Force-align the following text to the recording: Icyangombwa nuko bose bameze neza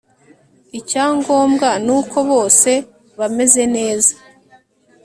Icyangombwa 0.79 1.69
nuko 1.85 2.17
bose 2.29 2.71
bameze 3.19 3.63
neza 3.75 4.13